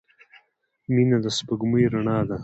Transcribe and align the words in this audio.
•مینه 0.93 1.17
د 1.23 1.27
سپوږمۍ 1.37 1.83
رڼا 1.93 2.19
ده. 2.29 2.37